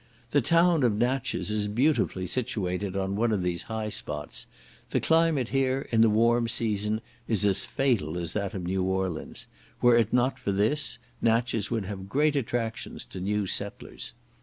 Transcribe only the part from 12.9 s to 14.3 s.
to new settlers.